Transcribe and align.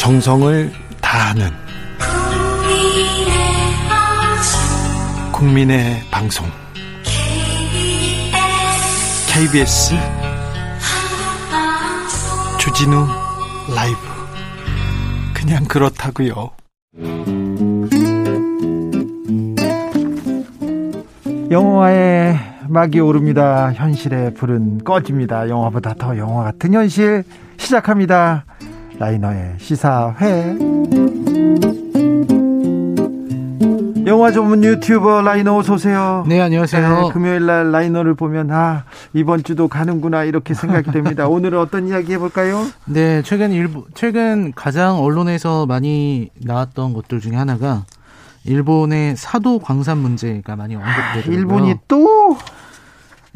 정성을 0.00 0.72
다하는 1.02 1.50
국민의 5.30 6.00
방송 6.10 6.46
KBS 9.28 9.94
주진우 12.58 13.06
라이브 13.76 13.98
그냥 15.34 15.66
그렇다고요. 15.66 16.50
영화의 21.50 22.38
막이 22.68 23.00
오릅니다. 23.00 23.70
현실의 23.74 24.32
불은 24.32 24.82
꺼집니다. 24.82 25.50
영화보다 25.50 25.92
더 25.92 26.16
영화 26.16 26.44
같은 26.44 26.72
현실 26.72 27.22
시작합니다. 27.58 28.46
라이너의 29.00 29.54
시사회. 29.56 30.58
영화 34.06 34.30
전문 34.30 34.62
유튜버 34.62 35.22
라이너 35.22 35.56
어서 35.56 35.72
오세요. 35.74 36.22
네, 36.28 36.38
안녕하세요. 36.38 37.00
네, 37.04 37.10
금요일 37.10 37.46
날 37.46 37.72
라이너를 37.72 38.12
보면 38.14 38.50
아, 38.50 38.84
이번 39.14 39.42
주도 39.42 39.68
가는구나 39.68 40.24
이렇게 40.24 40.52
생각이 40.52 40.90
됩니다. 40.92 41.28
오늘은 41.28 41.58
어떤 41.58 41.88
이야기 41.88 42.12
해 42.12 42.18
볼까요? 42.18 42.66
네, 42.84 43.22
최근 43.22 43.52
일부 43.52 43.86
최근 43.94 44.52
가장 44.54 44.98
언론에서 44.98 45.64
많이 45.64 46.28
나왔던 46.44 46.92
것들 46.92 47.20
중에 47.20 47.36
하나가 47.36 47.84
일본의 48.44 49.16
사도 49.16 49.60
광산 49.60 49.96
문제가 49.96 50.56
많이 50.56 50.76
언급되고요. 50.76 51.34
일본이 51.34 51.74
또 51.88 52.36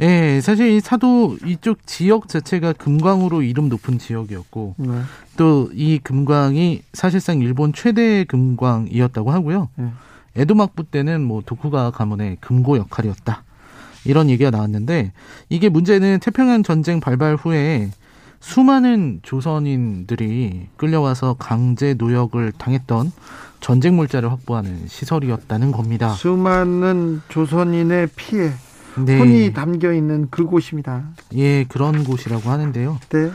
예, 0.00 0.40
사실 0.42 0.70
이 0.70 0.80
사도 0.80 1.36
이쪽 1.44 1.86
지역 1.86 2.28
자체가 2.28 2.72
금광으로 2.72 3.42
이름 3.42 3.68
높은 3.68 3.98
지역이었고 3.98 4.74
네. 4.78 5.00
또이 5.36 6.00
금광이 6.02 6.82
사실상 6.92 7.40
일본 7.40 7.72
최대 7.72 8.24
금광이었다고 8.24 9.30
하고요. 9.30 9.68
네. 9.76 9.90
에도 10.36 10.54
막부 10.54 10.84
때는 10.84 11.22
뭐 11.22 11.42
도쿠가 11.46 11.92
가문의 11.92 12.38
금고 12.40 12.76
역할이었다. 12.76 13.44
이런 14.04 14.28
얘기가 14.30 14.50
나왔는데 14.50 15.12
이게 15.48 15.68
문제는 15.68 16.18
태평양 16.20 16.62
전쟁 16.62 17.00
발발 17.00 17.36
후에 17.36 17.90
수많은 18.40 19.20
조선인들이 19.22 20.68
끌려와서 20.76 21.36
강제 21.38 21.94
노역을 21.94 22.52
당했던 22.58 23.12
전쟁 23.60 23.96
물자를 23.96 24.30
확보하는 24.30 24.86
시설이었다는 24.86 25.72
겁니다. 25.72 26.10
수많은 26.12 27.22
조선인의 27.30 28.08
피해 28.14 28.50
네. 28.98 29.18
혼이 29.18 29.52
담겨 29.52 29.92
있는 29.92 30.28
그 30.30 30.44
곳입니다. 30.44 31.04
예, 31.34 31.64
그런 31.64 32.04
곳이라고 32.04 32.48
하는데요. 32.48 32.98
네. 33.10 33.30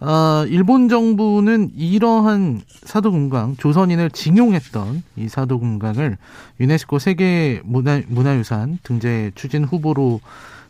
아, 0.00 0.44
일본 0.48 0.88
정부는 0.88 1.70
이러한 1.74 2.60
사도금강, 2.84 3.56
조선인을 3.56 4.10
징용했던 4.10 5.02
이 5.16 5.28
사도금강을 5.28 6.18
유네스코 6.60 6.98
세계 6.98 7.62
문화, 7.64 8.02
문화유산 8.06 8.78
등재 8.82 9.32
추진 9.34 9.64
후보로 9.64 10.20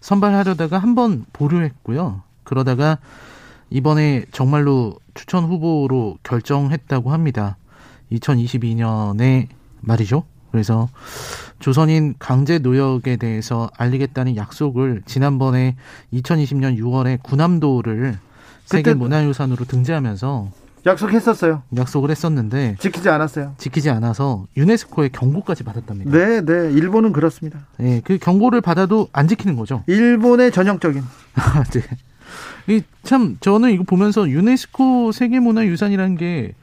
선발하려다가 0.00 0.78
한 0.78 0.94
번 0.94 1.24
보류했고요. 1.32 2.22
그러다가 2.44 2.98
이번에 3.70 4.24
정말로 4.30 4.94
추천 5.14 5.44
후보로 5.44 6.18
결정했다고 6.22 7.12
합니다. 7.12 7.56
2022년에 8.12 9.48
말이죠. 9.80 10.22
그래서 10.56 10.88
조선인 11.58 12.14
강제 12.18 12.58
노역에 12.58 13.16
대해서 13.16 13.68
알리겠다는 13.76 14.36
약속을 14.36 15.02
지난번에 15.04 15.76
2020년 16.14 16.78
6월에 16.78 17.22
구남도를 17.22 18.16
세계 18.64 18.94
문화유산으로 18.94 19.66
등재하면서 19.66 20.50
약속했었어요. 20.86 21.62
약속을 21.76 22.10
했었는데 22.10 22.76
지키지 22.78 23.10
않았어요. 23.10 23.52
지키지 23.58 23.90
않아서 23.90 24.46
유네스코의 24.56 25.10
경고까지 25.10 25.62
받았답니다. 25.62 26.10
네, 26.10 26.40
네. 26.40 26.72
일본은 26.72 27.12
그렇습니다. 27.12 27.66
네, 27.76 28.00
그 28.02 28.16
경고를 28.16 28.62
받아도 28.62 29.08
안 29.12 29.28
지키는 29.28 29.56
거죠. 29.56 29.84
일본의 29.88 30.52
전형적인. 30.52 31.02
네. 31.74 31.82
이참 32.68 33.36
저는 33.40 33.70
이거 33.70 33.84
보면서 33.84 34.28
유네스코 34.28 35.12
세계문화유산이라는 35.12 36.16
게 36.16 36.54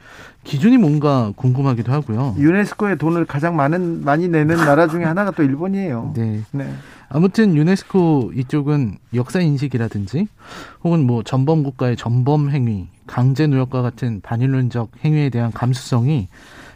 기준이 0.43 0.77
뭔가 0.77 1.31
궁금하기도 1.35 1.91
하고요. 1.91 2.35
유네스코에 2.37 2.95
돈을 2.95 3.25
가장 3.25 3.55
많은 3.55 4.03
많이 4.03 4.27
내는 4.27 4.57
나라 4.67 4.87
중에 4.87 5.03
하나가 5.05 5.31
또 5.31 5.43
일본이에요. 5.43 6.13
네. 6.15 6.41
네. 6.51 6.73
아무튼 7.09 7.55
유네스코 7.55 8.31
이쪽은 8.35 8.97
역사 9.13 9.39
인식이라든지 9.39 10.27
혹은 10.83 11.05
뭐 11.05 11.23
전범 11.23 11.63
국가의 11.63 11.95
전범 11.95 12.49
행위, 12.49 12.87
강제 13.07 13.47
노역과 13.47 13.81
같은 13.81 14.19
반인륜적 14.21 14.91
행위에 15.05 15.29
대한 15.29 15.51
감수성이 15.51 16.27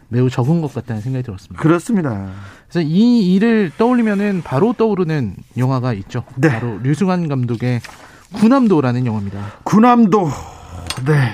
매우 0.09 0.29
적은 0.29 0.61
것 0.61 0.73
같다는 0.73 1.01
생각이 1.01 1.23
들었습니다. 1.23 1.61
그렇습니다. 1.61 2.29
그래서 2.69 2.88
이 2.88 3.33
일을 3.33 3.71
떠올리면은 3.77 4.41
바로 4.44 4.73
떠오르는 4.73 5.35
영화가 5.57 5.94
있죠. 5.94 6.23
네. 6.38 6.47
바로 6.49 6.77
류승환 6.79 7.27
감독의 7.27 7.81
구남도라는 8.33 9.05
영화입니다. 9.05 9.39
구남도. 9.63 10.29
네. 11.05 11.31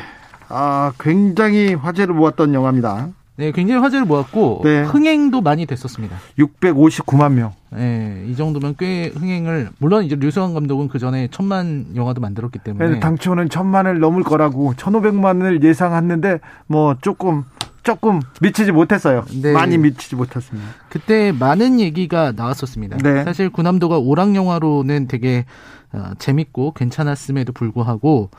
아, 0.50 0.92
굉장히 1.00 1.74
화제를 1.74 2.14
모았던 2.14 2.54
영화입니다. 2.54 3.10
네, 3.36 3.52
굉장히 3.52 3.82
화제를 3.82 4.06
모았고 4.06 4.62
네. 4.64 4.84
흥행도 4.84 5.42
많이 5.42 5.66
됐었습니다. 5.66 6.16
659만 6.38 7.34
명. 7.34 7.54
네, 7.72 8.24
이 8.28 8.36
정도면 8.36 8.76
꽤 8.78 9.08
흥행을 9.08 9.70
물론 9.80 10.04
이제 10.04 10.16
류승환 10.16 10.54
감독은 10.54 10.88
그 10.88 11.00
전에 11.00 11.28
천만 11.32 11.88
영화도 11.96 12.22
만들었기 12.22 12.60
때문에 12.60 12.90
네, 12.90 13.00
당초는 13.00 13.50
천만을 13.50 14.00
넘을 14.00 14.22
거라고 14.22 14.74
1,500만을 14.74 15.64
예상했는데 15.64 16.40
뭐 16.68 16.96
조금 17.02 17.44
조금 17.84 18.22
미치지 18.42 18.72
못했어요. 18.72 19.26
네. 19.42 19.52
많이 19.52 19.78
미치지 19.78 20.16
못했습니다. 20.16 20.68
그때 20.90 21.32
많은 21.32 21.80
얘기가 21.80 22.32
나왔었습니다. 22.36 22.98
네. 22.98 23.24
사실 23.24 23.50
구남도가 23.50 23.98
오락 24.00 24.36
영화로는 24.36 25.08
되게 25.08 25.46
어, 25.92 26.12
재밌고 26.18 26.74
괜찮았음에도 26.74 27.54
불구하고 27.54 28.30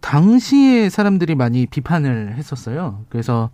당시에 0.00 0.90
사람들이 0.90 1.34
많이 1.34 1.64
비판을 1.66 2.34
했었어요. 2.36 3.04
그래서 3.08 3.48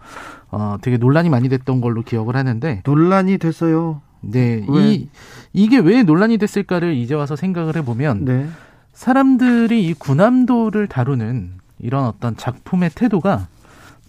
어, 0.50 0.76
되게 0.82 0.96
논란이 0.96 1.30
많이 1.30 1.48
됐던 1.48 1.80
걸로 1.80 2.02
기억을 2.02 2.34
하는데 2.34 2.82
논란이 2.84 3.38
됐어요. 3.38 4.02
네, 4.20 4.64
왜? 4.69 4.92
이 4.92 5.08
이게 5.52 5.78
왜 5.78 6.02
논란이 6.02 6.38
됐을까를 6.38 6.94
이제 6.94 7.14
와서 7.14 7.36
생각을 7.36 7.76
해보면 7.76 8.24
네. 8.24 8.48
사람들이 8.92 9.86
이 9.86 9.94
구남도를 9.94 10.88
다루는 10.88 11.52
이런 11.78 12.04
어떤 12.04 12.36
작품의 12.36 12.90
태도가 12.96 13.46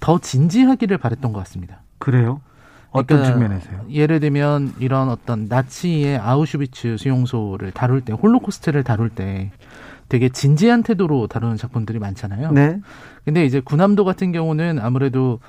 더 0.02 0.20
진지하기를 0.20 0.98
바랬던 0.98 1.32
것 1.32 1.40
같습니다. 1.40 1.82
그래요? 2.00 2.42
어떤 2.90 3.20
그러니까 3.20 3.32
측면에서요? 3.32 3.86
예를 3.90 4.20
들면 4.20 4.74
이런 4.80 5.08
어떤 5.08 5.46
나치의 5.46 6.18
아우슈비츠 6.18 6.98
수용소를 6.98 7.72
다룰 7.72 8.02
때, 8.02 8.12
홀로코스트를 8.12 8.84
다룰 8.84 9.10
때 9.10 9.52
되게 10.10 10.28
진지한 10.28 10.84
태도로 10.84 11.28
다루는 11.28 11.56
작품들이 11.56 12.00
많잖아요. 12.00 12.52
네. 12.52 12.82
근데 13.24 13.46
이제 13.46 13.62
구남도 13.62 14.04
같은 14.04 14.34
경우는 14.34 14.80
아무래도 14.82 15.40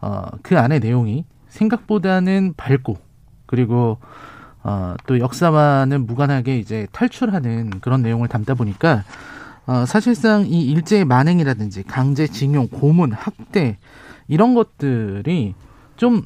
어, 0.00 0.24
그 0.42 0.58
안에 0.58 0.80
내용이 0.80 1.24
생각보다는 1.48 2.54
밝고 2.56 2.96
그리고 3.46 3.98
어, 4.64 4.96
또 5.06 5.20
역사와는 5.20 6.06
무관하게 6.06 6.58
이제 6.58 6.88
탈출하는 6.90 7.78
그런 7.80 8.02
내용을 8.02 8.26
담다 8.26 8.54
보니까 8.54 9.04
어, 9.68 9.84
사실상 9.86 10.46
이 10.46 10.62
일제의 10.62 11.04
만행이라든지 11.04 11.82
강제징용, 11.84 12.68
고문, 12.68 13.12
학대 13.12 13.78
이런 14.26 14.54
것들이 14.54 15.54
좀 15.96 16.22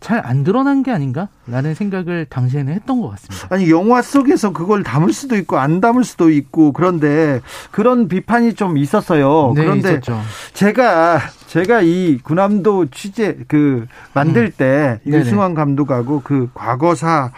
잘 0.00 0.22
안 0.24 0.44
드러난 0.44 0.82
게 0.84 0.92
아닌가라는 0.92 1.74
생각을 1.74 2.26
당시에는 2.26 2.72
했던 2.72 3.00
것 3.00 3.08
같습니다. 3.10 3.48
아니 3.50 3.68
영화 3.70 4.00
속에서 4.00 4.52
그걸 4.52 4.84
담을 4.84 5.12
수도 5.12 5.36
있고 5.36 5.58
안 5.58 5.80
담을 5.80 6.04
수도 6.04 6.30
있고 6.30 6.72
그런데 6.72 7.40
그런 7.72 8.06
비판이 8.06 8.54
좀 8.54 8.78
있었어요. 8.78 9.52
네, 9.56 9.62
그런데 9.62 9.90
있었죠. 9.90 10.20
제가 10.52 11.20
제가 11.48 11.82
이 11.82 12.18
구남도 12.22 12.90
취재 12.90 13.38
그 13.48 13.86
만들 14.14 14.52
때 14.52 15.00
음. 15.04 15.10
네네. 15.10 15.24
유승환 15.24 15.54
감독하고 15.54 16.20
그 16.22 16.48
과거사 16.54 17.32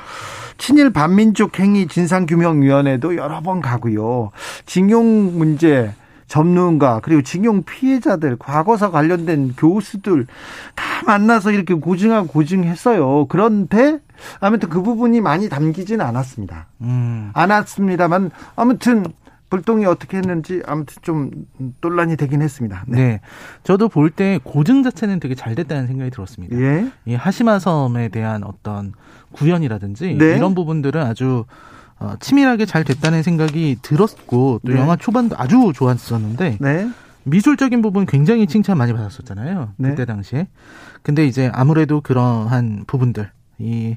친일 0.61 0.91
반민족 0.91 1.59
행위 1.59 1.89
진상규명위원회도 1.89 3.17
여러 3.17 3.41
번 3.41 3.63
가고요. 3.63 4.31
징용 4.67 5.39
문제 5.39 5.93
전문가 6.27 7.01
그리고 7.03 7.23
징용 7.23 7.63
피해자들 7.65 8.37
과거사 8.39 8.91
관련된 8.91 9.55
교수들 9.57 10.27
다 10.75 10.85
만나서 11.07 11.51
이렇게 11.51 11.73
고증하고 11.73 12.29
고증했어요. 12.29 13.27
그런데 13.29 14.01
아무튼 14.39 14.69
그 14.69 14.83
부분이 14.83 15.23
많이 15.23 15.49
담기지는 15.49 16.05
않았습니다. 16.05 16.67
음. 16.83 17.31
않았습니다만 17.33 18.31
아무튼 18.55 19.07
불똥이 19.51 19.85
어떻게 19.85 20.17
했는지 20.17 20.63
아무튼 20.67 20.97
좀 21.03 21.31
논란이 21.81 22.17
되긴 22.17 22.41
했습니다. 22.41 22.85
네. 22.87 23.21
저도 23.65 23.89
볼 23.89 24.11
때 24.11 24.39
고증 24.43 24.83
자체는 24.83 25.21
되게 25.21 25.35
잘 25.35 25.55
됐다는 25.55 25.87
생각이 25.87 26.11
들었습니다. 26.11 26.57
예. 26.59 26.91
이 27.05 27.15
하시마 27.15 27.59
섬에 27.59 28.09
대한 28.09 28.43
어떤 28.45 28.93
구현이라든지 29.33 30.15
네. 30.19 30.37
이런 30.37 30.55
부분들은 30.55 31.03
아주 31.03 31.45
어, 31.99 32.15
치밀하게 32.19 32.65
잘 32.65 32.83
됐다는 32.85 33.23
생각이 33.23 33.79
들었고 33.83 34.61
또 34.65 34.73
네. 34.73 34.79
영화 34.79 34.97
초반도 34.97 35.37
아주 35.39 35.73
좋았었는데 35.75 36.59
네. 36.61 36.91
미술적인 37.25 37.83
부분 37.83 38.07
굉장히 38.07 38.47
칭찬 38.47 38.79
많이 38.79 38.93
받았었잖아요. 38.93 39.75
네. 39.77 39.91
그때 39.91 40.07
당시에. 40.07 40.49
근데 41.03 41.27
이제 41.27 41.51
아무래도 41.53 42.01
그러한 42.01 42.85
부분들 42.87 43.31
이 43.59 43.97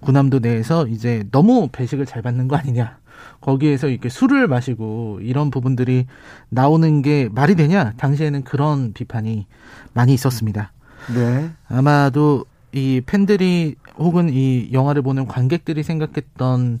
군함도 0.00 0.38
내에서 0.38 0.86
이제 0.86 1.24
너무 1.30 1.68
배식을 1.70 2.06
잘 2.06 2.22
받는 2.22 2.48
거 2.48 2.56
아니냐. 2.56 2.98
거기에서 3.40 3.88
이렇게 3.88 4.08
술을 4.08 4.46
마시고 4.46 5.18
이런 5.22 5.50
부분들이 5.50 6.06
나오는 6.48 7.02
게 7.02 7.28
말이 7.32 7.54
되냐? 7.54 7.92
당시에는 7.96 8.44
그런 8.44 8.92
비판이 8.92 9.46
많이 9.92 10.14
있었습니다. 10.14 10.72
네. 11.14 11.50
아마도 11.68 12.44
이 12.72 13.02
팬들이 13.04 13.74
혹은 13.98 14.30
이 14.32 14.70
영화를 14.72 15.02
보는 15.02 15.26
관객들이 15.26 15.82
생각했던 15.82 16.80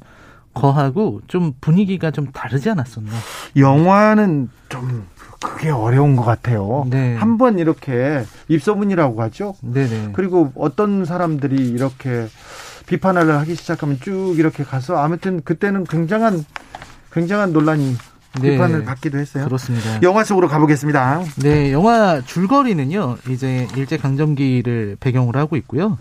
거하고 0.54 1.20
좀 1.28 1.52
분위기가 1.60 2.10
좀 2.10 2.30
다르지 2.32 2.70
않았었나. 2.70 3.10
영화는 3.56 4.50
좀 4.68 5.06
그게 5.42 5.70
어려운 5.70 6.16
것 6.16 6.24
같아요. 6.24 6.86
네. 6.88 7.16
한번 7.16 7.58
이렇게 7.58 8.24
입소문이라고 8.48 9.20
하죠. 9.22 9.54
네네. 9.60 10.10
그리고 10.12 10.52
어떤 10.54 11.04
사람들이 11.04 11.56
이렇게 11.68 12.26
비판을 12.86 13.30
하기 13.38 13.54
시작하면 13.54 13.98
쭉 14.00 14.34
이렇게 14.38 14.64
가서 14.64 14.96
아무튼 14.96 15.42
그때는 15.44 15.84
굉장한 15.84 16.44
굉장한 17.12 17.52
논란이 17.52 17.96
네. 18.40 18.50
비판을 18.52 18.84
받기도 18.84 19.18
했어요. 19.18 19.44
그렇습니다. 19.44 20.00
영화 20.02 20.24
속으로 20.24 20.48
가보겠습니다. 20.48 21.22
네, 21.42 21.72
영화 21.72 22.22
줄거리는요, 22.22 23.18
이제 23.28 23.68
일제 23.76 23.98
강점기를 23.98 24.96
배경으로 25.00 25.38
하고 25.38 25.56
있고요. 25.56 25.98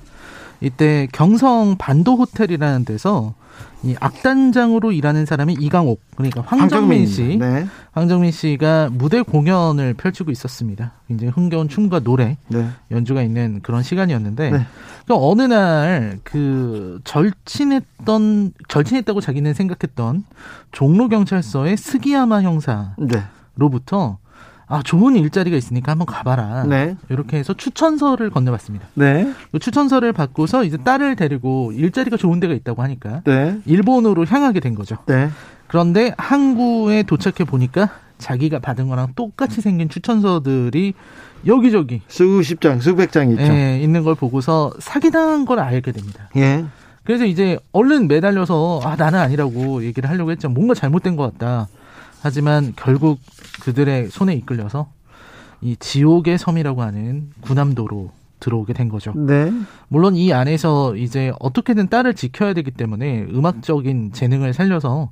이때 0.61 1.07
경성 1.11 1.75
반도 1.77 2.15
호텔이라는 2.15 2.85
데서 2.85 3.33
이 3.83 3.95
악단장으로 3.99 4.91
일하는 4.91 5.25
사람이 5.25 5.57
이강옥, 5.59 6.01
그러니까 6.15 6.41
황정민 6.41 7.07
씨, 7.07 7.37
네. 7.37 7.65
황정민 7.91 8.31
씨가 8.31 8.89
무대 8.91 9.21
공연을 9.21 9.95
펼치고 9.95 10.31
있었습니다. 10.31 10.93
굉장히 11.07 11.31
흥겨운 11.31 11.67
춤과 11.67 12.01
노래, 12.01 12.37
네. 12.47 12.69
연주가 12.91 13.23
있는 13.23 13.59
그런 13.63 13.81
시간이었는데, 13.81 14.51
네. 14.51 14.65
그 15.07 15.15
어느 15.15 15.41
날 15.41 16.19
그 16.23 16.99
절친했던 17.03 18.53
절친했다고 18.67 19.21
자기는 19.21 19.53
생각했던 19.53 20.23
종로 20.71 21.09
경찰서의 21.09 21.77
스기야마 21.77 22.41
형사 22.41 22.93
네. 22.97 23.21
로부터 23.55 24.17
아 24.71 24.81
좋은 24.81 25.15
일자리가 25.17 25.57
있으니까 25.57 25.91
한번 25.91 26.05
가봐라. 26.05 26.63
네. 26.63 26.95
이렇게 27.09 27.37
해서 27.37 27.53
추천서를 27.53 28.29
건네봤습니다. 28.29 28.87
네. 28.93 29.31
그 29.51 29.59
추천서를 29.59 30.13
받고서 30.13 30.63
이제 30.63 30.77
딸을 30.77 31.17
데리고 31.17 31.71
일자리가 31.73 32.15
좋은 32.15 32.39
데가 32.39 32.53
있다고 32.53 32.81
하니까 32.81 33.21
네. 33.25 33.59
일본으로 33.65 34.25
향하게 34.25 34.61
된 34.61 34.73
거죠. 34.73 34.97
네. 35.07 35.29
그런데 35.67 36.13
항구에 36.17 37.03
도착해 37.03 37.43
보니까 37.45 37.89
자기가 38.17 38.59
받은 38.59 38.87
거랑 38.87 39.13
똑같이 39.15 39.61
생긴 39.61 39.89
추천서들이 39.89 40.93
여기저기 41.47 42.01
수십 42.07 42.61
장, 42.61 42.79
수백 42.79 43.11
장이 43.11 43.33
있죠. 43.33 43.51
예, 43.51 43.79
있는 43.81 44.03
걸 44.03 44.15
보고서 44.15 44.71
사기당한 44.79 45.45
걸 45.45 45.59
알게 45.59 45.91
됩니다. 45.91 46.29
예. 46.37 46.63
그래서 47.03 47.25
이제 47.25 47.57
얼른 47.71 48.07
매달려서 48.07 48.81
아 48.83 48.95
나는 48.95 49.19
아니라고 49.19 49.83
얘기를 49.83 50.09
하려고 50.09 50.31
했죠. 50.31 50.49
뭔가 50.49 50.75
잘못된 50.75 51.15
것 51.15 51.33
같다. 51.33 51.67
하지만 52.21 52.73
결국 52.75 53.19
그들의 53.61 54.09
손에 54.09 54.33
이끌려서 54.35 54.91
이 55.61 55.75
지옥의 55.77 56.37
섬이라고 56.37 56.81
하는 56.81 57.29
구남도로 57.41 58.11
들어오게 58.39 58.73
된 58.73 58.89
거죠. 58.89 59.13
네. 59.15 59.51
물론 59.87 60.15
이 60.15 60.33
안에서 60.33 60.95
이제 60.95 61.31
어떻게든 61.39 61.89
딸을 61.89 62.15
지켜야 62.15 62.53
되기 62.53 62.71
때문에 62.71 63.27
음악적인 63.31 64.13
재능을 64.13 64.53
살려서 64.53 65.11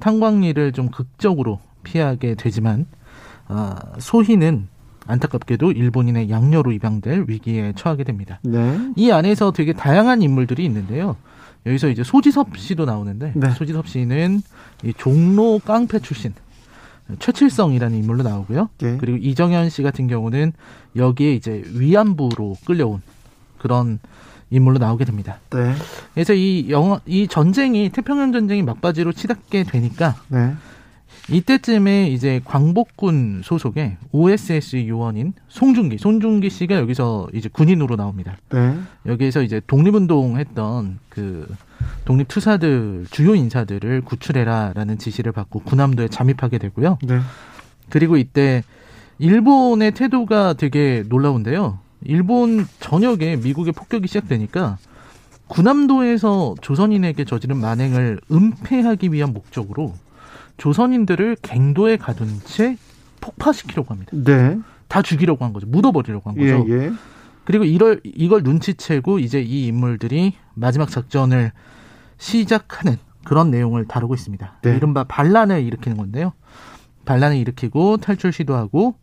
탄광리를 0.00 0.72
좀 0.72 0.90
극적으로 0.90 1.60
피하게 1.84 2.34
되지만 2.34 2.86
아, 3.46 3.76
소희는 3.98 4.68
안타깝게도 5.06 5.72
일본인의 5.72 6.30
양녀로 6.30 6.72
입양될 6.72 7.26
위기에 7.28 7.74
처하게 7.76 8.04
됩니다. 8.04 8.40
네. 8.42 8.78
이 8.96 9.10
안에서 9.10 9.52
되게 9.52 9.72
다양한 9.72 10.22
인물들이 10.22 10.64
있는데요. 10.64 11.16
여기서 11.66 11.88
이제 11.88 12.02
소지섭 12.02 12.56
씨도 12.56 12.84
나오는데 12.84 13.32
네. 13.36 13.50
소지섭 13.50 13.88
씨는 13.88 14.42
이 14.82 14.92
종로 14.94 15.60
깡패 15.64 15.98
출신 15.98 16.34
최칠성이라는 17.18 17.96
인물로 17.98 18.22
나오고요. 18.22 18.70
예. 18.82 18.96
그리고 18.96 19.18
이정현 19.18 19.70
씨 19.70 19.82
같은 19.82 20.06
경우는 20.06 20.52
여기에 20.96 21.34
이제 21.34 21.62
위안부로 21.74 22.56
끌려온 22.64 23.02
그런 23.58 23.98
인물로 24.50 24.78
나오게 24.78 25.04
됩니다. 25.04 25.38
네. 25.50 25.74
그래서 26.14 26.32
이 26.32 26.70
영화 26.70 27.00
이 27.06 27.26
전쟁이 27.28 27.90
태평양 27.90 28.32
전쟁이 28.32 28.62
막바지로 28.62 29.12
치닫게 29.12 29.64
되니까 29.64 30.16
네. 30.28 30.54
이때쯤에 31.28 32.08
이제 32.08 32.40
광복군 32.44 33.42
소속의 33.44 33.96
OSS 34.12 34.86
요원인 34.88 35.32
송중기, 35.48 35.98
송중기 35.98 36.50
씨가 36.50 36.76
여기서 36.76 37.28
이제 37.32 37.48
군인으로 37.50 37.96
나옵니다. 37.96 38.36
네. 38.52 38.76
여기에서 39.06 39.42
이제 39.42 39.60
독립운동 39.66 40.38
했던 40.38 40.98
그 41.08 41.46
독립투사들 42.04 43.06
주요 43.10 43.34
인사들을 43.34 44.02
구출해라라는 44.02 44.98
지시를 44.98 45.32
받고 45.32 45.60
군함도에 45.60 46.08
잠입하게 46.08 46.58
되고요. 46.58 46.98
네. 47.02 47.20
그리고 47.88 48.16
이때 48.16 48.62
일본의 49.18 49.92
태도가 49.92 50.54
되게 50.54 51.04
놀라운데요. 51.08 51.78
일본 52.04 52.66
전역에 52.80 53.36
미국의 53.36 53.72
폭격이 53.72 54.08
시작되니까 54.08 54.78
군함도에서 55.48 56.54
조선인에게 56.60 57.24
저지른 57.24 57.58
만행을 57.58 58.20
은폐하기 58.30 59.12
위한 59.12 59.32
목적으로 59.32 59.94
조선인들을 60.56 61.36
갱도에 61.42 61.96
가둔 61.96 62.28
채 62.44 62.76
폭파시키려고 63.20 63.92
합니다. 63.92 64.12
네. 64.14 64.58
다 64.88 65.02
죽이려고 65.02 65.44
한 65.44 65.52
거죠. 65.52 65.66
묻어버리려고 65.66 66.30
한 66.30 66.36
예, 66.38 66.52
거죠. 66.52 66.70
예. 66.72 66.92
그리고 67.44 67.64
이걸 67.64 68.00
이걸 68.04 68.42
눈치채고 68.42 69.18
이제 69.18 69.40
이 69.40 69.66
인물들이 69.66 70.34
마지막 70.54 70.90
작전을 70.90 71.52
시작하는 72.18 72.96
그런 73.24 73.50
내용을 73.50 73.86
다루고 73.86 74.14
있습니다. 74.14 74.58
네. 74.62 74.76
이른바 74.76 75.04
반란을 75.04 75.62
일으키는 75.62 75.96
건데요. 75.96 76.32
반란을 77.04 77.36
일으키고 77.36 77.98
탈출 77.98 78.32
시도하고 78.32 78.94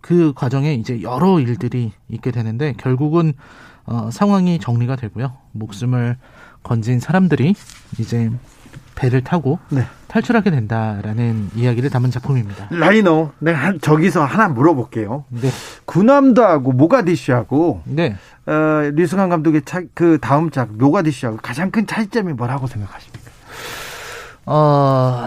그 0.00 0.32
과정에 0.34 0.74
이제 0.74 1.02
여러 1.02 1.40
일들이 1.40 1.92
있게 2.08 2.30
되는데 2.30 2.74
결국은 2.76 3.34
어, 3.84 4.10
상황이 4.10 4.58
정리가 4.58 4.96
되고요. 4.96 5.36
목숨을 5.52 6.16
건진 6.62 6.98
사람들이 6.98 7.54
이제 7.98 8.30
배를 8.96 9.22
타고 9.22 9.58
네. 9.68 9.82
탈출하게 10.08 10.50
된다라는 10.50 11.50
이야기를 11.54 11.90
담은 11.90 12.10
작품입니다. 12.10 12.68
라이너, 12.70 13.30
내가 13.38 13.58
한- 13.58 13.80
저기서 13.80 14.24
하나 14.24 14.48
물어볼게요. 14.48 15.24
네, 15.28 15.50
군함도하고 15.84 16.72
모가디슈하고 16.72 17.82
네. 17.84 18.16
어, 18.46 18.52
류승환 18.94 19.28
감독의 19.28 19.62
차, 19.66 19.82
그 19.94 20.18
다음 20.20 20.50
작 20.50 20.72
모가디슈하고 20.72 21.38
가장 21.42 21.70
큰 21.70 21.86
차이점이 21.86 22.32
뭐라고 22.32 22.66
생각하십니까? 22.66 23.30
어, 24.46 25.22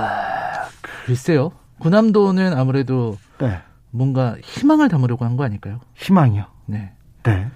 글쎄요. 1.06 1.52
군함도는 1.80 2.54
아무래도 2.58 3.18
네. 3.38 3.60
뭔가 3.92 4.36
희망을 4.44 4.90
담으려고 4.90 5.26
한 5.26 5.38
거 5.38 5.44
아닐까요? 5.44 5.80
희망이요. 5.96 6.46
네. 6.66 6.92
네. 7.24 7.48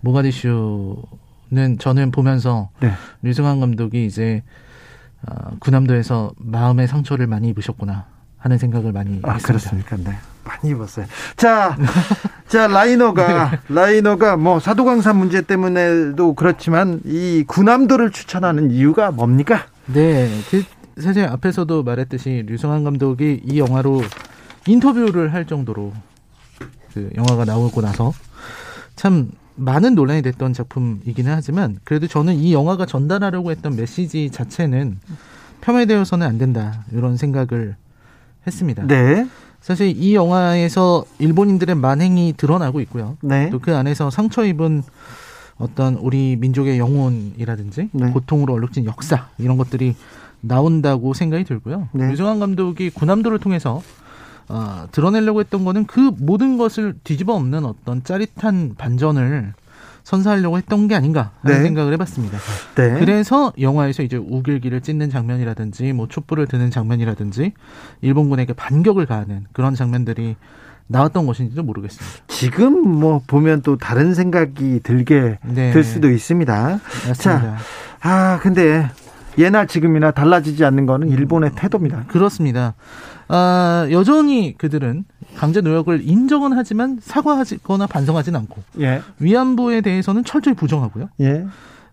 모가디슈는 0.00 1.78
저는 1.78 2.10
보면서 2.10 2.68
네. 2.80 2.92
류승환 3.22 3.60
감독이 3.60 4.04
이제 4.06 4.42
어, 5.28 5.56
군함도에서 5.60 6.32
마음의 6.38 6.88
상처를 6.88 7.26
많이 7.26 7.48
입으셨구나 7.48 8.06
하는 8.38 8.58
생각을 8.58 8.92
많이 8.92 9.20
아, 9.22 9.32
했습니다. 9.32 9.46
그렇습니까? 9.46 9.96
네. 9.96 10.16
많이 10.44 10.70
입었어요. 10.70 11.06
자, 11.36 11.76
자, 12.46 12.68
라이너가, 12.68 13.60
라이너가 13.68 14.36
뭐 14.36 14.60
사도광산 14.60 15.16
문제 15.16 15.42
때문에도 15.42 16.34
그렇지만 16.34 17.00
이 17.04 17.44
군함도를 17.46 18.12
추천하는 18.12 18.70
이유가 18.70 19.10
뭡니까? 19.10 19.66
네, 19.86 20.30
그 20.50 20.64
사실 21.02 21.24
앞에서도 21.24 21.82
말했듯이 21.82 22.44
류승환 22.46 22.84
감독이 22.84 23.42
이 23.44 23.58
영화로 23.58 24.02
인터뷰를 24.66 25.34
할 25.34 25.46
정도로 25.46 25.92
그 26.94 27.10
영화가 27.16 27.44
나오고 27.44 27.82
나서 27.82 28.12
참 28.94 29.30
많은 29.56 29.94
논란이 29.94 30.22
됐던 30.22 30.52
작품이기는 30.52 31.32
하지만 31.32 31.78
그래도 31.84 32.06
저는 32.06 32.34
이 32.34 32.52
영화가 32.52 32.86
전달하려고 32.86 33.50
했던 33.50 33.74
메시지 33.76 34.30
자체는 34.30 34.98
폄훼되어서는 35.62 36.26
안 36.26 36.38
된다 36.38 36.84
이런 36.92 37.16
생각을 37.16 37.76
했습니다. 38.46 38.86
네. 38.86 39.26
사실 39.60 39.88
이 39.96 40.14
영화에서 40.14 41.04
일본인들의 41.18 41.74
만행이 41.74 42.34
드러나고 42.36 42.80
있고요. 42.82 43.16
네. 43.22 43.50
또 43.50 43.58
그 43.58 43.74
안에서 43.74 44.10
상처 44.10 44.44
입은 44.44 44.82
어떤 45.56 45.94
우리 45.94 46.36
민족의 46.36 46.78
영혼이라든지 46.78 47.88
네. 47.92 48.10
고통으로 48.10 48.52
얼룩진 48.54 48.84
역사 48.84 49.28
이런 49.38 49.56
것들이 49.56 49.96
나온다고 50.40 51.14
생각이 51.14 51.44
들고요. 51.44 51.88
네. 51.92 52.10
유정환 52.12 52.38
감독이 52.38 52.90
군함도를 52.90 53.38
통해서 53.38 53.82
어, 54.48 54.86
드러내려고 54.92 55.40
했던 55.40 55.64
거는 55.64 55.86
그 55.86 56.12
모든 56.18 56.58
것을 56.58 56.94
뒤집어 57.04 57.34
엎는 57.34 57.64
어떤 57.64 58.04
짜릿한 58.04 58.74
반전을 58.76 59.54
선사하려고 60.04 60.56
했던 60.56 60.86
게 60.86 60.94
아닌가 60.94 61.32
하는 61.42 61.56
네. 61.56 61.62
생각을 61.64 61.92
해봤습니다. 61.94 62.38
네. 62.76 63.00
그래서 63.00 63.52
영화에서 63.60 64.04
이제 64.04 64.16
우길기를 64.16 64.80
찢는 64.80 65.10
장면이라든지 65.10 65.92
뭐 65.92 66.06
촛불을 66.06 66.46
드는 66.46 66.70
장면이라든지 66.70 67.52
일본군에게 68.02 68.52
반격을 68.52 69.06
가하는 69.06 69.46
그런 69.52 69.74
장면들이 69.74 70.36
나왔던 70.86 71.26
것인지도 71.26 71.64
모르겠습니다. 71.64 72.24
지금 72.28 72.88
뭐 72.88 73.20
보면 73.26 73.62
또 73.62 73.76
다른 73.76 74.14
생각이 74.14 74.78
들게 74.84 75.38
네. 75.42 75.72
들 75.72 75.82
수도 75.82 76.08
있습니다. 76.08 76.78
맞습니다. 77.08 77.14
자, 77.14 77.56
아 78.00 78.38
근데 78.40 78.88
예나 79.38 79.66
지금이나 79.66 80.10
달라지지 80.10 80.64
않는 80.64 80.86
거는 80.86 81.08
일본의 81.08 81.52
태도입니다. 81.54 82.04
그렇습니다. 82.08 82.74
아, 83.28 83.86
여전히 83.90 84.54
그들은 84.56 85.04
강제 85.36 85.60
노역을 85.60 86.00
인정은 86.02 86.52
하지만 86.52 86.98
사과하거나 87.00 87.86
반성하지는 87.86 88.38
않고 88.40 88.62
예. 88.80 89.02
위안부에 89.18 89.80
대해서는 89.80 90.24
철저히 90.24 90.54
부정하고요. 90.54 91.08
예. 91.20 91.46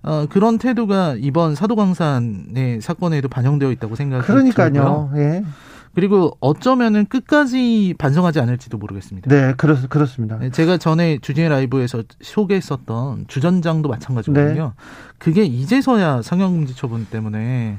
어, 0.03 0.25
그런 0.29 0.57
태도가 0.57 1.15
이번 1.17 1.55
사도광산의 1.55 2.81
사건에도 2.81 3.29
반영되어 3.29 3.71
있다고 3.71 3.95
생각이 3.95 4.25
그러니까요. 4.25 5.11
예. 5.15 5.43
그리고 5.95 6.35
어쩌면은 6.39 7.05
끝까지 7.05 7.93
반성하지 7.97 8.39
않을지도 8.39 8.77
모르겠습니다. 8.77 9.29
네, 9.29 9.53
그렇, 9.57 9.75
그렇습니다. 9.89 10.37
네, 10.37 10.49
제가 10.49 10.77
전에 10.77 11.19
주진의 11.21 11.49
라이브에서 11.49 12.03
소개했었던 12.21 13.25
주전장도 13.27 13.89
마찬가지거든요. 13.89 14.73
네. 14.75 14.83
그게 15.19 15.43
이제서야 15.43 16.21
상영금지 16.23 16.75
처분 16.75 17.05
때문에 17.05 17.77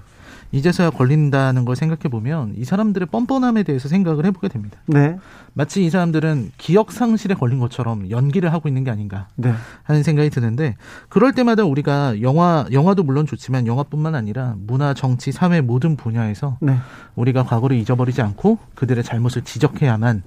이제서야 0.55 0.91
걸린다는 0.91 1.65
걸 1.65 1.75
생각해 1.75 2.03
보면 2.09 2.55
이 2.57 2.65
사람들의 2.65 3.09
뻔뻔함에 3.11 3.65
대해서 3.65 3.89
생각을 3.89 4.25
해보게 4.27 4.47
됩니다. 4.47 4.79
네. 4.87 5.19
마치 5.53 5.85
이 5.85 5.91
사람들은 5.91 6.53
기억 6.59 6.93
상실에 6.93 7.35
걸린 7.35 7.59
것처럼 7.59 8.09
연기를 8.11 8.53
하고 8.53 8.69
있는 8.69 8.85
게 8.85 8.91
아닌가 8.93 9.27
네. 9.35 9.53
하는 9.83 10.05
생각이 10.05 10.31
드는데 10.31 10.77
그럴 11.09 11.33
때마다 11.33 11.65
우리가 11.65 12.23
영화 12.23 12.67
영화도 12.71 13.03
물론 13.03 13.27
좋지만 13.27 13.67
영화뿐만 13.67 14.15
아니라 14.15 14.55
문화, 14.57 14.95
정치, 14.95 15.33
사회 15.33 15.61
모든 15.61 15.97
분야에서 15.97 16.59
네. 16.61 16.77
우리가 17.17 17.43
과거를 17.43 17.77
잊어버리지 17.77 18.23
않고 18.23 18.59
그들의 18.77 19.03
잘못을 19.03 19.43
지적해야만 19.43 20.23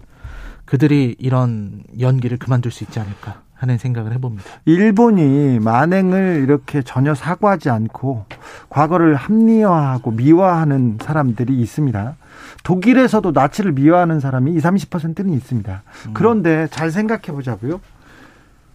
그들이 0.66 1.16
이런 1.20 1.84
연기를 2.02 2.38
그만둘 2.38 2.74
수 2.74 2.84
있지 2.84 3.00
않을까 3.00 3.44
하는 3.58 3.78
생각을 3.78 4.14
해봅니다. 4.14 4.44
일본이 4.66 5.60
만행을 5.60 6.42
이렇게 6.44 6.82
전혀 6.82 7.16
사과하지 7.16 7.70
않고 7.70 8.26
과거를 8.70 9.16
합리화하고 9.16 10.12
미화하는 10.12 11.00
사람들이 11.02 11.60
있습니다. 11.60 12.16
독일에서도 12.64 13.32
나치를 13.32 13.72
미화하는 13.72 14.20
사람이 14.20 14.54
20, 14.54 14.90
30%는 14.90 15.34
있습니다. 15.34 15.84
음. 16.08 16.12
그런데 16.14 16.68
잘 16.70 16.92
생각해 16.92 17.24
보자고요. 17.32 17.82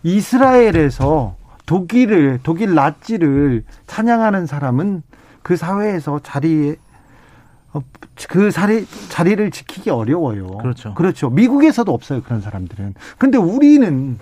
이스라엘에서 0.02 1.36
독일을 1.66 2.40
독일 2.42 2.74
나치를 2.74 3.64
찬양하는 3.86 4.46
사람은 4.46 5.02
그 5.42 5.56
사회에서 5.56 6.20
자리에 6.22 6.76
어, 7.72 7.80
그 8.28 8.50
자리 8.50 8.86
자리를 9.08 9.50
지키기 9.50 9.90
어려워요. 9.90 10.58
그렇죠. 10.58 10.94
그렇죠. 10.94 11.30
미국에서도 11.30 11.92
없어요 11.92 12.22
그런 12.22 12.40
사람들은. 12.40 12.94
근데 13.16 13.38
우리는 13.38 14.18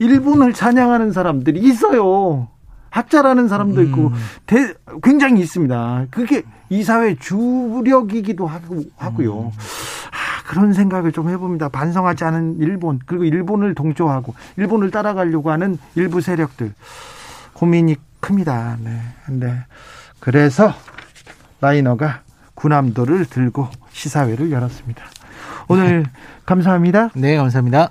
일본을 0.00 0.54
찬양하는 0.54 1.12
사람들이 1.12 1.60
있어요. 1.60 2.48
학자라는 2.90 3.46
사람도 3.48 3.82
있고 3.84 4.08
음. 4.08 4.14
대, 4.46 4.74
굉장히 5.02 5.42
있습니다. 5.42 6.06
그게 6.10 6.42
이 6.70 6.82
사회 6.82 7.14
주력이기도 7.14 8.46
하고, 8.46 8.82
하고요. 8.96 9.38
음. 9.38 9.50
아, 9.50 10.48
그런 10.48 10.72
생각을 10.72 11.12
좀 11.12 11.28
해봅니다. 11.28 11.68
반성하지 11.68 12.24
않은 12.24 12.56
일본 12.58 12.98
그리고 13.06 13.24
일본을 13.24 13.74
동조하고 13.74 14.34
일본을 14.56 14.90
따라가려고 14.90 15.52
하는 15.52 15.78
일부 15.94 16.20
세력들 16.20 16.72
고민이 17.52 17.96
큽니다. 18.18 18.78
네. 18.82 19.00
네. 19.28 19.54
그래서 20.18 20.72
라이너가 21.60 22.22
군함도를 22.54 23.26
들고 23.26 23.68
시사회를 23.92 24.50
열었습니다. 24.50 25.04
오늘 25.68 26.04
감사합니다. 26.46 27.10
네, 27.14 27.36
감사합니다. 27.36 27.90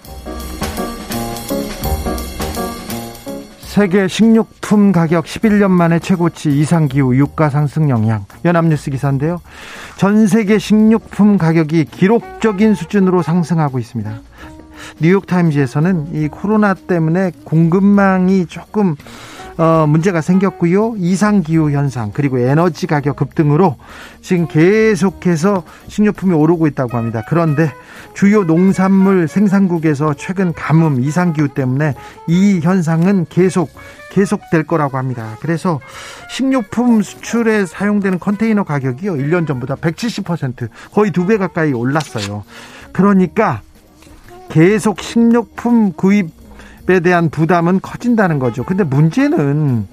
세계 3.71 4.09
식료품 4.09 4.91
가격 4.91 5.23
11년 5.23 5.71
만에 5.71 5.99
최고치 5.99 6.49
이상 6.59 6.89
기후 6.89 7.15
유가 7.15 7.49
상승 7.49 7.89
영향 7.89 8.25
연합뉴스 8.43 8.91
기사인데요. 8.91 9.39
전 9.95 10.27
세계 10.27 10.59
식료품 10.59 11.37
가격이 11.37 11.85
기록적인 11.85 12.75
수준으로 12.75 13.21
상승하고 13.21 13.79
있습니다. 13.79 14.11
뉴욕타임즈에서는 14.99 16.07
이 16.15 16.27
코로나 16.27 16.73
때문에 16.73 17.31
공급망이 17.45 18.45
조금 18.47 18.97
어, 19.61 19.85
문제가 19.85 20.21
생겼고요. 20.21 20.95
이상 20.97 21.43
기후 21.43 21.69
현상 21.69 22.09
그리고 22.11 22.39
에너지 22.39 22.87
가격 22.87 23.15
급등으로 23.15 23.75
지금 24.19 24.47
계속해서 24.47 25.61
식료품이 25.87 26.33
오르고 26.33 26.65
있다고 26.65 26.97
합니다. 26.97 27.21
그런데 27.29 27.71
주요 28.15 28.43
농산물 28.43 29.27
생산국에서 29.27 30.15
최근 30.15 30.51
가뭄 30.53 31.01
이상 31.01 31.31
기후 31.33 31.47
때문에 31.47 31.93
이 32.27 32.59
현상은 32.63 33.27
계속 33.29 33.69
계속될 34.09 34.63
거라고 34.63 34.97
합니다. 34.97 35.37
그래서 35.41 35.79
식료품 36.31 37.03
수출에 37.03 37.67
사용되는 37.67 38.17
컨테이너 38.17 38.63
가격이요. 38.63 39.13
1년 39.13 39.45
전보다 39.45 39.75
170% 39.75 40.69
거의 40.91 41.11
두 41.11 41.27
배 41.27 41.37
가까이 41.37 41.71
올랐어요. 41.71 42.43
그러니까 42.93 43.61
계속 44.49 45.01
식료품 45.01 45.93
구입 45.93 46.40
에 46.91 46.99
대한 46.99 47.29
부담은 47.29 47.79
커진다는 47.81 48.37
거죠. 48.39 48.63
근데 48.63 48.83
문제는 48.83 49.87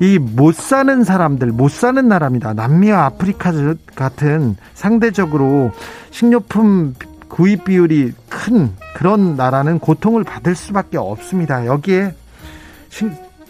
이 0.00 0.18
못 0.18 0.54
사는 0.54 1.02
사람들, 1.02 1.48
못 1.48 1.70
사는 1.70 2.06
나라입니다. 2.06 2.54
남미와 2.54 3.04
아프리카 3.04 3.52
같은 3.94 4.56
상대적으로 4.74 5.72
식료품 6.10 6.94
구입 7.28 7.64
비율이 7.64 8.12
큰 8.28 8.72
그런 8.94 9.36
나라는 9.36 9.78
고통을 9.78 10.24
받을 10.24 10.54
수밖에 10.54 10.98
없습니다. 10.98 11.66
여기에 11.66 12.14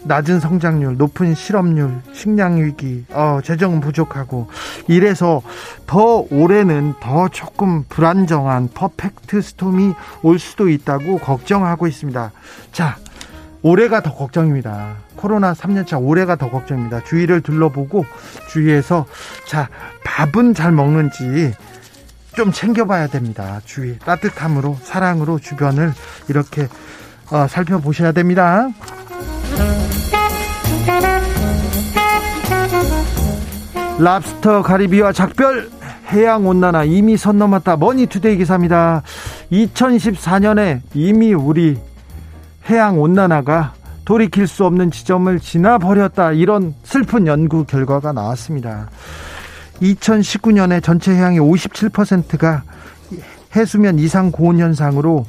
낮은 0.03 0.39
성장률, 0.39 0.97
높은 0.97 1.35
실업률, 1.35 2.01
식량 2.13 2.63
위기, 2.63 3.05
어, 3.11 3.39
재정 3.43 3.79
부족하고 3.79 4.47
이래서 4.87 5.41
더 5.85 6.25
올해는 6.31 6.95
더 7.01 7.27
조금 7.29 7.83
불안정한 7.89 8.69
퍼펙트 8.73 9.41
스톰이 9.41 9.93
올 10.23 10.39
수도 10.39 10.69
있다고 10.69 11.17
걱정하고 11.17 11.87
있습니다. 11.87 12.31
자, 12.71 12.97
올해가 13.61 14.01
더 14.01 14.13
걱정입니다. 14.13 14.95
코로나 15.15 15.53
3년차 15.53 16.01
올해가 16.01 16.37
더 16.37 16.49
걱정입니다. 16.49 17.03
주위를 17.03 17.41
둘러보고 17.41 18.05
주위에서 18.49 19.05
자, 19.45 19.69
밥은 20.05 20.53
잘 20.53 20.71
먹는지 20.71 21.53
좀 22.35 22.53
챙겨봐야 22.53 23.07
됩니다. 23.07 23.59
주위 23.65 23.99
따뜻함으로 23.99 24.77
사랑으로 24.81 25.39
주변을 25.39 25.93
이렇게 26.29 26.67
어, 27.31 27.47
살펴보셔야 27.47 28.13
됩니다. 28.13 28.69
랍스터 33.99 34.61
가리비와 34.61 35.11
작별 35.11 35.69
해양 36.11 36.47
온난화 36.47 36.85
이미 36.85 37.17
선 37.17 37.37
넘었다. 37.37 37.75
머니투데이 37.75 38.37
기사입니다. 38.37 39.03
2014년에 39.51 40.81
이미 40.93 41.33
우리 41.33 41.77
해양 42.69 42.99
온난화가 42.99 43.73
돌이킬 44.05 44.47
수 44.47 44.65
없는 44.65 44.89
지점을 44.89 45.39
지나 45.39 45.77
버렸다. 45.77 46.31
이런 46.31 46.73
슬픈 46.83 47.27
연구 47.27 47.65
결과가 47.65 48.11
나왔습니다. 48.13 48.89
2019년에 49.81 50.81
전체 50.81 51.11
해양의 51.11 51.39
57%가 51.39 52.63
해수면 53.55 53.99
이상 53.99 54.31
고온 54.31 54.59
현상으로 54.59 55.25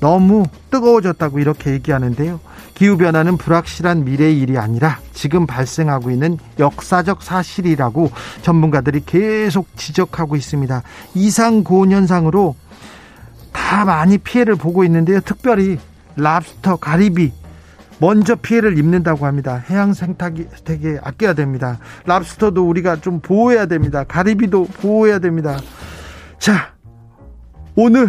너무 0.00 0.44
뜨거워졌다고 0.70 1.38
이렇게 1.38 1.72
얘기하는데요. 1.72 2.40
기후변화는 2.74 3.36
불확실한 3.36 4.04
미래의 4.04 4.38
일이 4.40 4.58
아니라 4.58 4.98
지금 5.12 5.46
발생하고 5.46 6.10
있는 6.10 6.38
역사적 6.58 7.22
사실이라고 7.22 8.10
전문가들이 8.42 9.02
계속 9.06 9.68
지적하고 9.76 10.36
있습니다. 10.36 10.82
이상 11.14 11.62
고온 11.62 11.92
현상으로 11.92 12.56
다 13.52 13.84
많이 13.84 14.18
피해를 14.18 14.56
보고 14.56 14.84
있는데요. 14.84 15.20
특별히 15.20 15.78
랍스터, 16.16 16.76
가리비 16.76 17.32
먼저 17.98 18.34
피해를 18.34 18.76
입는다고 18.76 19.24
합니다. 19.24 19.62
해양 19.70 19.94
생태계 19.94 20.48
되게 20.64 20.98
아껴야 21.02 21.34
됩니다. 21.34 21.78
랍스터도 22.06 22.68
우리가 22.68 22.96
좀 22.96 23.20
보호해야 23.20 23.66
됩니다. 23.66 24.04
가리비도 24.04 24.66
보호해야 24.66 25.20
됩니다. 25.20 25.58
자, 26.38 26.72
오늘 27.76 28.08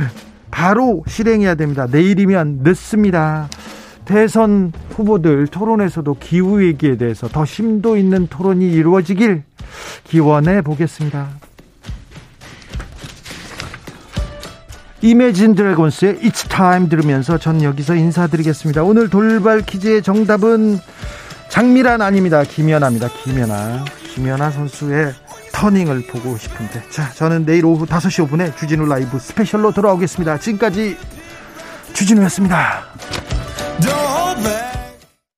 바로 0.56 1.04
실행해야 1.06 1.56
됩니다. 1.56 1.86
내일이면 1.92 2.60
늦습니다. 2.64 3.50
대선 4.06 4.72
후보들 4.92 5.48
토론에서도 5.48 6.16
기후 6.22 6.60
위기에 6.60 6.96
대해서 6.96 7.28
더 7.28 7.44
심도 7.44 7.98
있는 7.98 8.28
토론이 8.28 8.72
이루어지길 8.72 9.44
기원해 10.06 10.62
보겠습니다. 10.62 11.28
이매진 15.02 15.56
드래곤스의 15.56 16.20
It's 16.20 16.50
Time 16.50 16.88
들으면서 16.88 17.38
전 17.38 17.62
여기서 17.62 17.96
인사드리겠습니다. 17.96 18.82
오늘 18.82 19.10
돌발 19.10 19.62
퀴즈의 19.62 20.04
정답은 20.04 20.78
장미란 21.50 22.02
아닙니다. 22.02 22.44
김연아입니다. 22.44 23.10
김연아. 23.10 23.84
김연아 24.14 24.52
선수의 24.52 25.14
터닝을 25.56 26.06
보고 26.08 26.38
싶은데. 26.38 26.84
자, 26.90 27.10
저는 27.14 27.46
내일 27.46 27.66
오후 27.66 27.86
5시 27.86 28.28
5분에 28.28 28.56
주진우 28.58 28.86
라이브 28.86 29.18
스페셜로 29.18 29.72
돌아오겠습니다. 29.72 30.38
지금까지 30.38 30.98
주진우였습니다. 31.94 32.84